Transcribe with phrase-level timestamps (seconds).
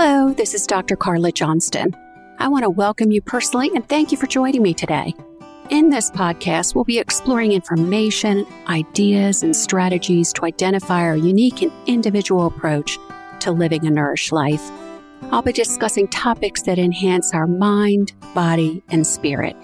[0.00, 0.94] Hello, this is Dr.
[0.94, 1.92] Carla Johnston.
[2.38, 5.12] I want to welcome you personally and thank you for joining me today.
[5.70, 11.72] In this podcast, we'll be exploring information, ideas, and strategies to identify our unique and
[11.88, 12.96] individual approach
[13.40, 14.62] to living a nourished life.
[15.32, 19.56] I'll be discussing topics that enhance our mind, body, and spirit.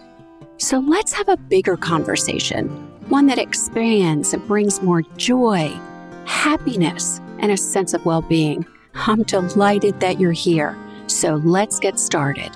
[0.56, 2.66] So let's have a bigger conversation,
[3.08, 5.68] one that expands and brings more joy,
[6.24, 8.66] happiness, and a sense of well being.
[8.94, 10.76] I'm delighted that you're here.
[11.08, 12.50] So let's get started.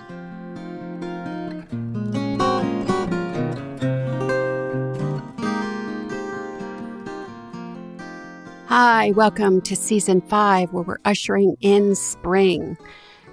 [8.66, 12.78] Hi, welcome to season five, where we're ushering in spring,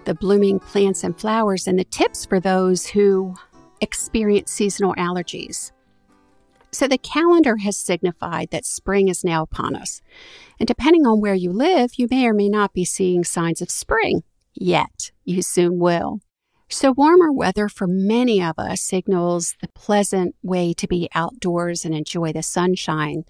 [0.05, 3.35] the blooming plants and flowers, and the tips for those who
[3.81, 5.71] experience seasonal allergies.
[6.75, 10.01] So, the calendar has signified that spring is now upon us.
[10.59, 13.71] And depending on where you live, you may or may not be seeing signs of
[13.71, 14.23] spring
[14.53, 15.11] yet.
[15.23, 16.19] You soon will.
[16.67, 21.95] So, warmer weather for many of us signals the pleasant way to be outdoors and
[21.95, 23.23] enjoy the sunshine.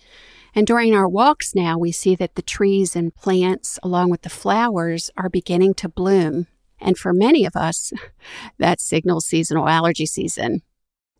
[0.55, 4.29] And during our walks now, we see that the trees and plants, along with the
[4.29, 6.47] flowers, are beginning to bloom.
[6.81, 7.93] And for many of us,
[8.57, 10.63] that signals seasonal allergy season.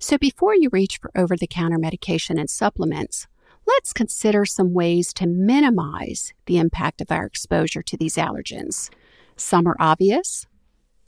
[0.06, 3.26] So before you reach for over the counter medication and supplements,
[3.66, 8.92] let's consider some ways to minimize the impact of our exposure to these allergens.
[9.36, 10.46] Some are obvious,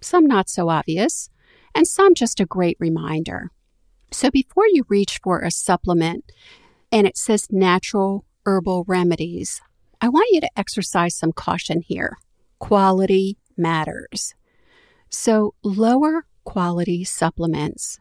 [0.02, 1.30] some not so obvious,
[1.75, 3.52] and some just a great reminder.
[4.12, 6.31] So before you reach for a supplement
[6.92, 9.62] and it says natural herbal remedies,
[10.02, 12.18] I want you to exercise some caution here.
[12.58, 14.34] Quality matters.
[15.12, 18.00] So, lower quality supplements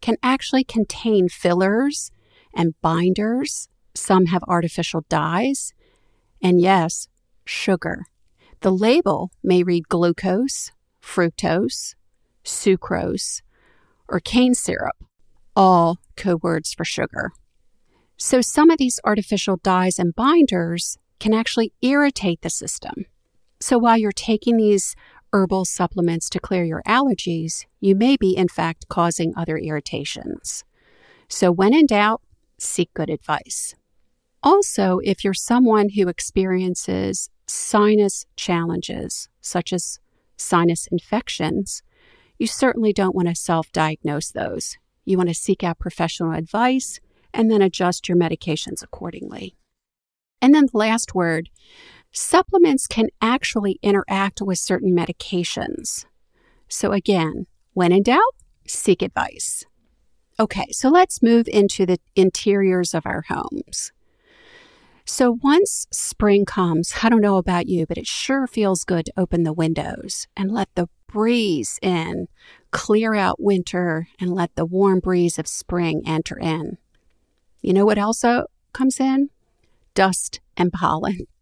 [0.00, 2.10] can actually contain fillers
[2.54, 3.68] and binders.
[3.94, 5.72] Some have artificial dyes.
[6.42, 7.08] And yes,
[7.44, 8.06] sugar.
[8.60, 10.72] The label may read glucose,
[11.02, 11.94] fructose,
[12.44, 13.42] sucrose,
[14.08, 14.96] or cane syrup,
[15.56, 17.32] all code words for sugar.
[18.16, 23.06] So, some of these artificial dyes and binders can actually irritate the system.
[23.60, 24.94] So, while you're taking these
[25.32, 30.64] herbal supplements to clear your allergies, you may be, in fact, causing other irritations.
[31.28, 32.22] So, when in doubt,
[32.58, 33.74] seek good advice.
[34.42, 39.98] Also, if you're someone who experiences sinus challenges, such as
[40.36, 41.82] sinus infections,
[42.38, 44.78] you certainly don't want to self diagnose those.
[45.04, 47.00] You want to seek out professional advice
[47.34, 49.56] and then adjust your medications accordingly.
[50.42, 51.50] And then the last word
[52.12, 56.06] Supplements can actually interact with certain medications.
[56.68, 58.34] So, again, when in doubt,
[58.66, 59.64] seek advice.
[60.38, 63.92] Okay, so let's move into the interiors of our homes.
[65.04, 69.12] So, once spring comes, I don't know about you, but it sure feels good to
[69.16, 72.28] open the windows and let the breeze in,
[72.70, 76.78] clear out winter, and let the warm breeze of spring enter in.
[77.60, 79.30] You know what also comes in?
[79.94, 81.26] Dust and pollen.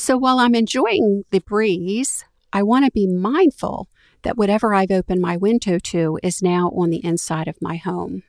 [0.00, 2.24] So while I'm enjoying the breeze,
[2.54, 3.86] I want to be mindful
[4.22, 8.22] that whatever I've opened my window to is now on the inside of my home.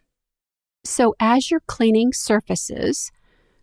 [0.84, 3.10] So as you're cleaning surfaces,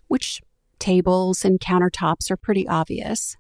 [0.07, 0.41] which
[0.79, 3.37] tables and countertops are pretty obvious,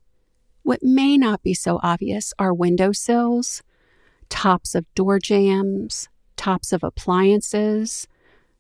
[0.64, 3.62] what may not be so obvious are windowsills,
[4.28, 8.06] tops of door jambs, tops of appliances,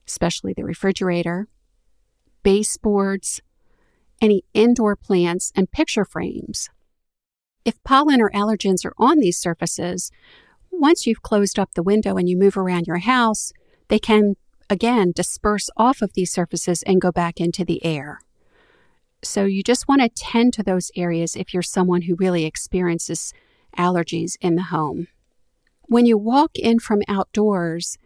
[0.06, 1.48] especially the refrigerator,
[2.42, 3.42] baseboards,
[4.20, 6.68] any indoor plants, and picture frames.
[7.64, 10.10] If pollen or allergens are on these surfaces,
[10.70, 13.52] once you've closed up the window and you move around your house,
[13.88, 14.34] they can
[14.70, 18.20] again disperse off of these surfaces and go back into the air.
[19.22, 23.32] So you just want to tend to those areas if you're someone who really experiences
[23.76, 25.08] allergies in the home.
[25.82, 27.96] When you walk in from outdoors,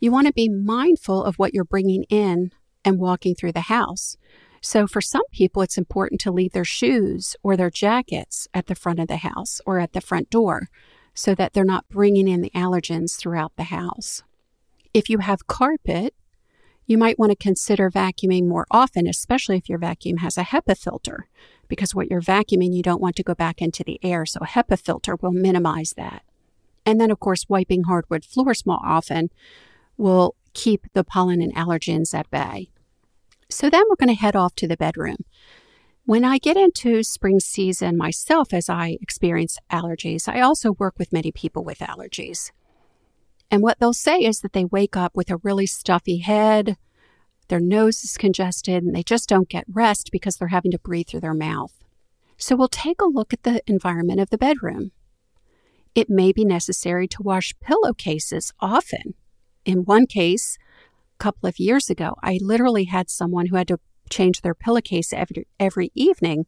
[0.00, 2.52] you want to be mindful of what you're bringing in
[2.84, 4.16] and walking through the house.
[4.66, 8.74] So, for some people, it's important to leave their shoes or their jackets at the
[8.74, 10.70] front of the house or at the front door
[11.12, 14.22] so that they're not bringing in the allergens throughout the house.
[14.94, 16.14] If you have carpet,
[16.86, 20.78] you might want to consider vacuuming more often, especially if your vacuum has a HEPA
[20.78, 21.28] filter,
[21.68, 24.24] because what you're vacuuming, you don't want to go back into the air.
[24.24, 26.22] So, a HEPA filter will minimize that.
[26.86, 29.28] And then, of course, wiping hardwood floors more often
[29.98, 32.70] will keep the pollen and allergens at bay.
[33.54, 35.18] So then we're going to head off to the bedroom.
[36.06, 41.12] When I get into spring season myself, as I experience allergies, I also work with
[41.12, 42.50] many people with allergies.
[43.52, 46.76] And what they'll say is that they wake up with a really stuffy head,
[47.46, 51.06] their nose is congested, and they just don't get rest because they're having to breathe
[51.06, 51.84] through their mouth.
[52.36, 54.90] So we'll take a look at the environment of the bedroom.
[55.94, 59.14] it may be necessary to wash pillowcases often.
[59.64, 60.58] In one case,
[61.24, 63.80] couple of years ago, I literally had someone who had to
[64.10, 66.44] change their pillowcase every, every evening,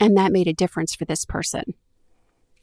[0.00, 1.74] and that made a difference for this person.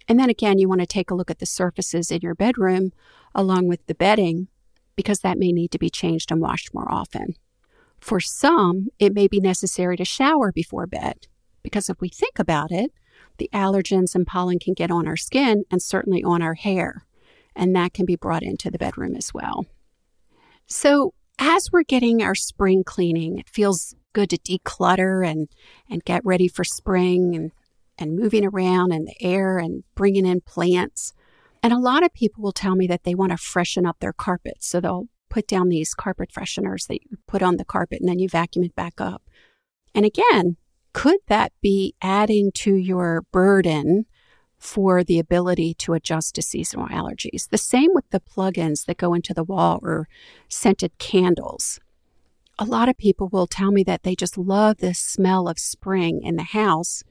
[0.08, 2.92] And then again, you want to take a look at the surfaces in your bedroom
[3.36, 4.48] along with the bedding
[4.96, 7.36] because that may need to be changed and washed more often.
[8.00, 11.28] For some, it may be necessary to shower before bed
[11.62, 12.92] because if we think about it,
[13.38, 17.06] the allergens and pollen can get on our skin and certainly on our hair,
[17.56, 19.68] and that can be brought into the bedroom as well.
[20.66, 25.50] So, as we're getting our spring cleaning, it feels good to declutter and,
[25.90, 27.52] and get ready for spring and,
[27.98, 31.14] and moving around in the air and bringing in plants.
[31.62, 34.14] And a lot of people will tell me that they want to freshen up their
[34.14, 34.68] carpets.
[34.68, 38.20] So they'll put down these carpet fresheners that you put on the carpet and then
[38.20, 39.24] you vacuum it back up.
[39.96, 40.58] And again,
[40.94, 44.06] could that be adding to your burden
[44.64, 47.50] for the ability to adjust to seasonal allergies?
[47.50, 50.08] The same with the plugins that go into the wall or
[50.48, 51.80] scented candles.
[52.58, 56.22] A lot of people will tell me that they just love the smell of spring
[56.24, 57.04] in the house.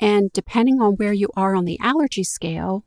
[0.00, 2.84] And depending on where you are on the allergy scale,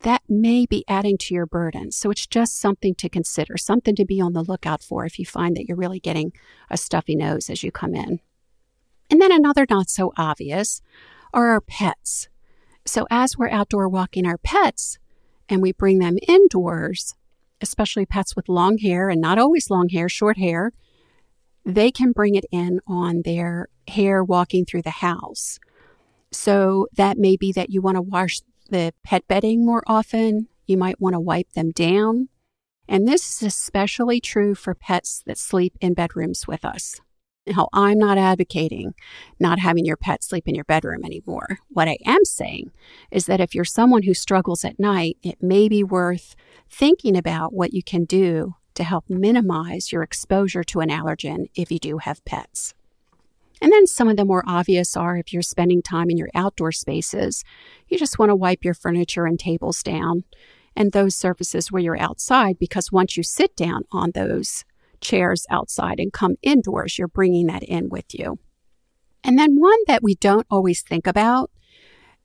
[0.00, 1.92] that may be adding to your burden.
[1.92, 5.26] So it's just something to consider, something to be on the lookout for if you
[5.26, 6.32] find that you're really getting
[6.70, 8.20] a stuffy nose as you come in.
[9.10, 10.80] And then another not so obvious
[11.34, 12.29] are our pets.
[12.90, 14.98] So as we're outdoor walking our pets
[15.48, 17.14] and we bring them indoors,
[17.60, 20.72] especially pets with long hair and not always long hair, short hair,
[21.64, 25.60] they can bring it in on their hair walking through the house.
[26.32, 28.40] So that may be that you want to wash
[28.70, 30.48] the pet bedding more often.
[30.66, 32.28] You might want to wipe them down.
[32.88, 37.00] And this is especially true for pets that sleep in bedrooms with us.
[37.46, 38.94] Now, I'm not advocating
[39.38, 41.58] not having your pet sleep in your bedroom anymore.
[41.68, 42.70] What I am saying
[43.10, 46.36] is that if you're someone who struggles at night, it may be worth
[46.68, 51.72] thinking about what you can do to help minimize your exposure to an allergen if
[51.72, 52.74] you do have pets.
[53.60, 56.72] And then some of the more obvious are if you're spending time in your outdoor
[56.72, 57.44] spaces,
[57.88, 60.24] you just want to wipe your furniture and tables down
[60.76, 64.64] and those surfaces where you're outside because once you sit down on those
[65.00, 68.38] chairs outside and come indoors, you're bringing that in with you.
[69.22, 71.50] And then one that we don't always think about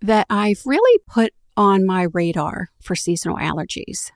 [0.01, 4.11] that I've really put on my radar for seasonal allergies,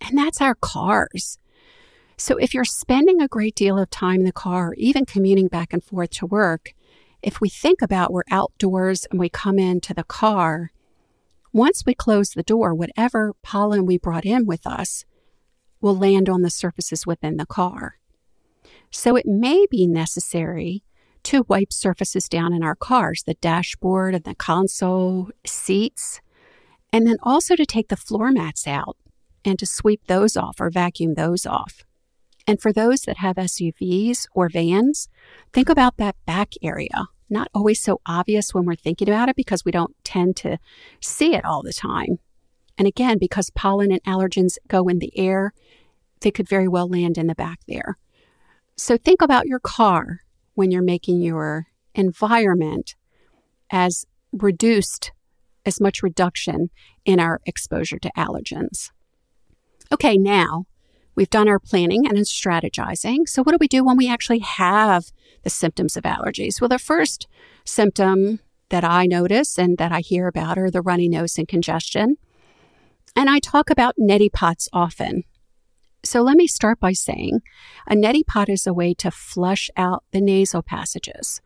[0.00, 1.38] and that's our cars.
[2.16, 5.72] So if you're spending a great deal of time in the car, even commuting back
[5.72, 6.74] and forth to work,
[7.22, 10.70] if we think about we're outdoors and we come into the car,
[11.52, 15.04] once we close the door, whatever pollen we brought in with us
[15.80, 17.99] will land on the surfaces within the car.
[18.90, 20.82] So it may be necessary
[21.24, 26.20] to wipe surfaces down in our cars, the dashboard and the console, seats,
[26.92, 28.96] and then also to take the floor mats out
[29.44, 31.84] and to sweep those off or vacuum those off.
[32.46, 35.08] And for those that have SUVs or vans,
[35.52, 37.06] think about that back area.
[37.28, 40.58] Not always so obvious when we're thinking about it because we don't tend to
[41.00, 42.18] see it all the time.
[42.76, 45.52] And again, because pollen and allergens go in the air,
[46.22, 47.98] they could very well land in the back there.
[48.82, 50.20] So think about your car
[50.54, 52.96] when you're making your environment
[53.70, 55.12] as reduced,
[55.66, 56.70] as much reduction
[57.04, 58.90] in our exposure to allergens.
[59.92, 60.64] Okay, now
[61.14, 63.28] we've done our planning and strategizing.
[63.28, 66.58] So, what do we do when we actually have the symptoms of allergies?
[66.58, 67.28] Well, the first
[67.66, 72.16] symptom that I notice and that I hear about are the runny nose and congestion.
[73.14, 75.24] And I talk about neti pots often.
[76.02, 77.40] So let me start by saying
[77.86, 81.42] a neti pot is a way to flush out the nasal passages.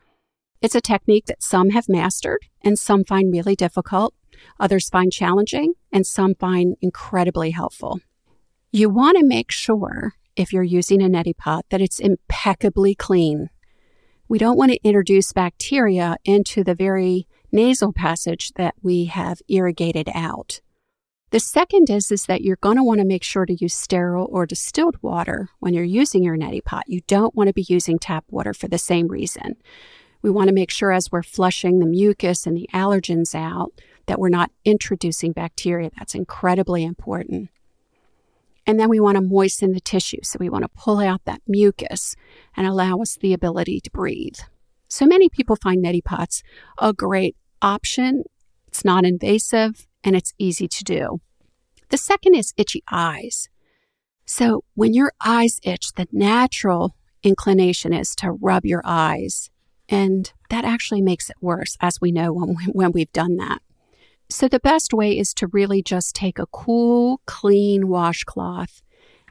[0.62, 4.14] It's a technique that some have mastered and some find really difficult,
[4.58, 8.00] others find challenging, and some find incredibly helpful.
[8.70, 13.50] You want to make sure, if you're using a neti pot, that it's impeccably clean.
[14.28, 20.08] We don't want to introduce bacteria into the very nasal passage that we have irrigated
[20.14, 20.60] out.
[21.34, 24.28] The second is, is that you're going to want to make sure to use sterile
[24.30, 26.84] or distilled water when you're using your neti pot.
[26.86, 29.56] You don't want to be using tap water for the same reason.
[30.22, 33.72] We want to make sure as we're flushing the mucus and the allergens out
[34.06, 35.90] that we're not introducing bacteria.
[35.98, 37.50] That's incredibly important.
[38.64, 40.20] And then we want to moisten the tissue.
[40.22, 42.14] So we want to pull out that mucus
[42.56, 44.38] and allow us the ability to breathe.
[44.86, 46.44] So many people find neti pots
[46.78, 48.22] a great option.
[48.68, 51.20] It's not invasive and it's easy to do.
[51.88, 53.48] The second is itchy eyes.
[54.26, 59.50] So when your eyes itch, the natural inclination is to rub your eyes.
[59.88, 63.60] And that actually makes it worse, as we know when, when we've done that.
[64.30, 68.82] So, the best way is to really just take a cool, clean washcloth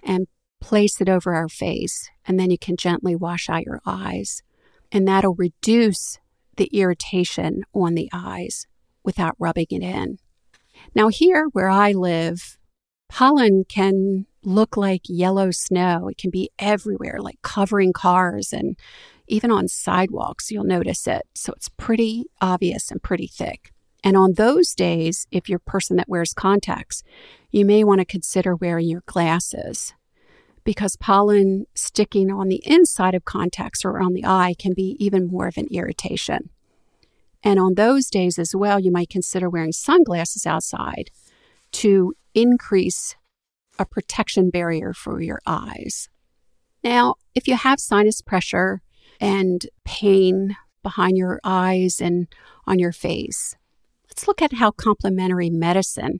[0.03, 0.27] and
[0.61, 2.09] place it over our face.
[2.25, 4.43] And then you can gently wash out your eyes.
[4.91, 6.19] And that'll reduce
[6.57, 8.67] the irritation on the eyes
[9.03, 10.19] without rubbing it in.
[10.95, 12.57] Now, here where I live,
[13.09, 16.07] pollen can look like yellow snow.
[16.07, 18.77] It can be everywhere, like covering cars and
[19.27, 21.23] even on sidewalks, you'll notice it.
[21.33, 23.71] So it's pretty obvious and pretty thick.
[24.03, 27.03] And on those days, if you're a person that wears contacts,
[27.51, 29.93] you may want to consider wearing your glasses
[30.65, 35.27] because pollen sticking on the inside of contacts or on the eye can be even
[35.27, 36.49] more of an irritation.
[37.43, 41.11] And on those days as well, you might consider wearing sunglasses outside
[41.73, 43.15] to increase
[43.77, 46.09] a protection barrier for your eyes.
[46.83, 48.81] Now, if you have sinus pressure
[49.19, 52.27] and pain behind your eyes and
[52.65, 53.55] on your face,
[54.09, 56.19] let's look at how complementary medicine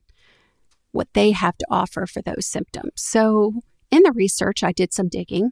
[0.91, 2.93] what they have to offer for those symptoms.
[2.95, 3.61] So,
[3.91, 5.51] in the research, I did some digging,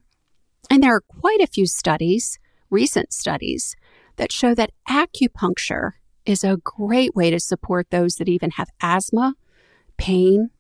[0.70, 3.76] and there are quite a few studies, recent studies,
[4.22, 5.94] that show that acupuncture
[6.28, 9.34] is a great way to support those that even have asthma,
[9.98, 10.52] pain,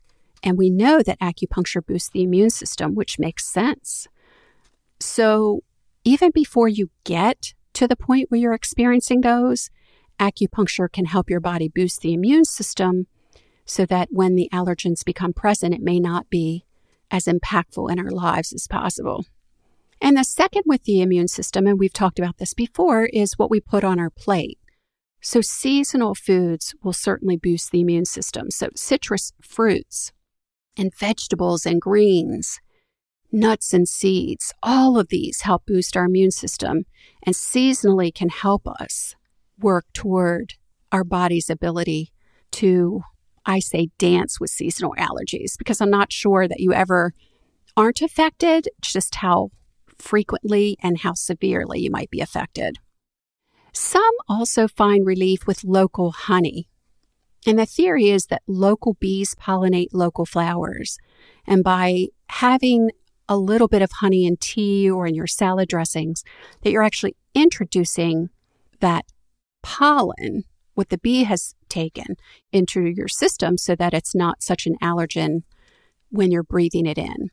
[0.41, 4.07] and we know that acupuncture boosts the immune system, which makes sense.
[4.99, 5.61] So,
[6.03, 9.69] even before you get to the point where you're experiencing those,
[10.19, 13.05] acupuncture can help your body boost the immune system
[13.63, 16.65] so that when the allergens become present, it may not be
[17.11, 19.23] as impactful in our lives as possible.
[20.01, 23.51] And the second with the immune system, and we've talked about this before, is what
[23.51, 24.57] we put on our plate.
[25.21, 28.49] So, seasonal foods will certainly boost the immune system.
[28.49, 30.11] So, citrus fruits
[30.75, 32.59] and vegetables and greens,
[33.31, 36.85] nuts and seeds, all of these help boost our immune system
[37.23, 39.15] and seasonally can help us
[39.59, 40.55] work toward
[40.91, 42.11] our body's ability
[42.53, 43.01] to,
[43.45, 47.13] I say, dance with seasonal allergies because I'm not sure that you ever
[47.77, 49.51] aren't affected, just how
[50.01, 52.77] frequently and how severely you might be affected.
[53.73, 56.67] Some also find relief with local honey.
[57.47, 60.97] And the theory is that local bees pollinate local flowers.
[61.47, 62.91] And by having
[63.27, 66.23] a little bit of honey in tea or in your salad dressings,
[66.63, 68.29] that you're actually introducing
[68.81, 69.05] that
[69.63, 70.43] pollen,
[70.73, 72.17] what the bee has taken,
[72.51, 75.43] into your system so that it's not such an allergen
[76.09, 77.29] when you're breathing it in.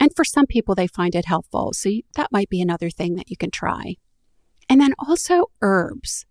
[0.00, 1.72] And for some people, they find it helpful.
[1.72, 3.96] So that might be another thing that you can try.
[4.68, 6.26] And then also herbs.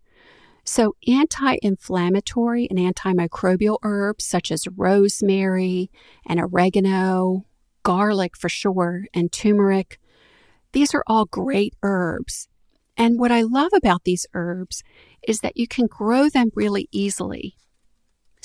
[0.68, 5.92] So, anti inflammatory and antimicrobial herbs such as rosemary
[6.26, 7.46] and oregano,
[7.84, 10.00] garlic for sure, and turmeric,
[10.72, 12.50] these are all great herbs.
[12.98, 14.84] And what I love about these herbs
[15.28, 17.56] is that you can grow them really easily.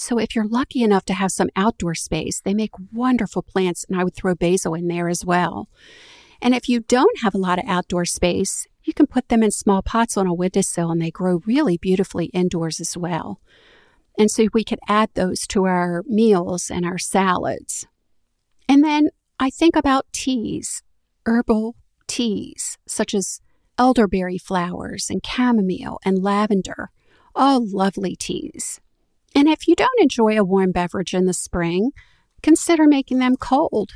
[0.00, 4.00] So if you're lucky enough to have some outdoor space, they make wonderful plants, and
[4.00, 5.69] I would throw basil in there as well.
[6.40, 9.50] And if you don't have a lot of outdoor space, you can put them in
[9.50, 13.42] small pots on a windowsill and they grow really beautifully indoors as well.
[14.19, 17.87] And so we could add those to our meals and our salads.
[18.66, 20.83] And then I think about teas,
[21.26, 21.76] herbal
[22.07, 23.42] teas, such as
[23.78, 26.90] elderberry flowers and chamomile and lavender,
[27.35, 28.80] all lovely teas.
[29.40, 31.92] And if you don't enjoy a warm beverage in the spring,
[32.42, 33.92] consider making them cold,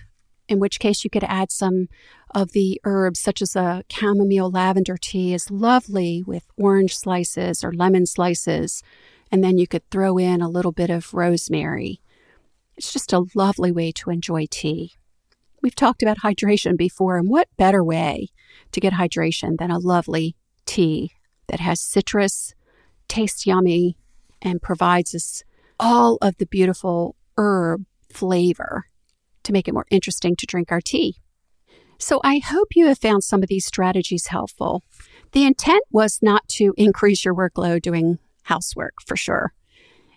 [0.49, 1.89] in which case you could add some
[2.35, 7.75] of the herbs, such as a chamomile lavender tea, is lovely with orange slices or
[7.75, 8.83] lemon slices.
[9.31, 12.01] And then you could throw in a little bit of rosemary.
[12.79, 14.93] It's just a lovely way to enjoy tea.
[15.63, 18.29] We've talked about hydration before, and what better way
[18.73, 21.13] to get hydration than a lovely tea
[21.49, 22.55] that has citrus,
[23.09, 23.99] tastes yummy,
[24.45, 25.43] and provides us
[25.81, 28.85] all of the beautiful herb flavor
[29.43, 31.17] to make it more interesting to drink our tea.
[31.99, 34.83] So I hope you have found some of these strategies helpful.
[35.33, 39.53] The intent was not to increase your workload doing housework for sure.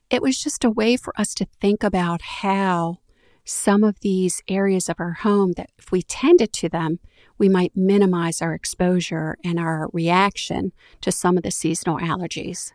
[0.10, 3.00] It was just a way for us to think about how
[3.44, 7.00] some of these areas of our home that if we tended to them,
[7.38, 12.74] we might minimize our exposure and our reaction to some of the seasonal allergies.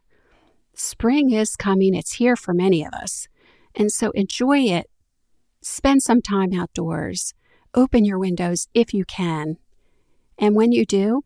[0.74, 3.28] Spring is coming, it's here for many of us.
[3.74, 4.88] And so enjoy it.
[5.60, 7.34] Spend some time outdoors.
[7.74, 9.56] Open your windows if you can.
[10.38, 11.22] And when you do,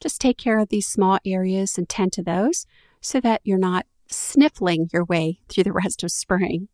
[0.00, 2.66] just take care of these small areas and tend to those
[3.00, 6.68] so that you're not sniffling your way through the rest of spring.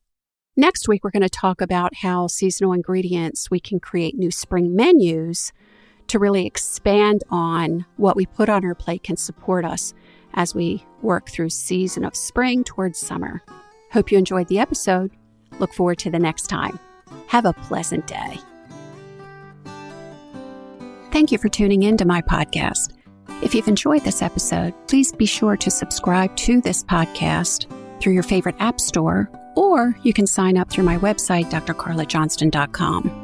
[0.56, 4.74] Next week, we're going to talk about how seasonal ingredients we can create new spring
[4.76, 5.52] menus
[6.06, 9.94] to really expand on what we put on our plate can support us
[10.34, 13.42] as we work through season of spring towards summer.
[13.92, 15.10] Hope you enjoyed the episode.
[15.58, 16.78] Look forward to the next time.
[17.28, 18.38] Have a pleasant day.
[21.12, 22.92] Thank you for tuning in to my podcast.
[23.40, 28.22] If you've enjoyed this episode, please be sure to subscribe to this podcast through your
[28.22, 33.20] favorite app store, or you can sign up through my website, drcarlajohnston.com.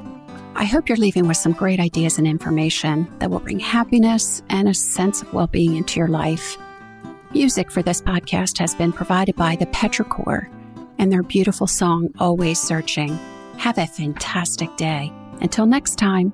[0.55, 4.69] I hope you're leaving with some great ideas and information that will bring happiness and
[4.69, 6.57] a sense of well being into your life.
[7.33, 10.49] Music for this podcast has been provided by the Petrichor
[10.99, 13.17] and their beautiful song, Always Searching.
[13.57, 15.13] Have a fantastic day.
[15.41, 16.33] Until next time.